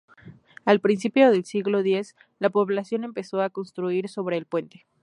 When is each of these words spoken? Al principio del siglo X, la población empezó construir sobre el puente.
Al 0.65 0.79
principio 0.79 1.29
del 1.29 1.45
siglo 1.45 1.81
X, 1.81 2.15
la 2.39 2.49
población 2.49 3.03
empezó 3.03 3.47
construir 3.51 4.09
sobre 4.09 4.35
el 4.35 4.47
puente. 4.47 4.87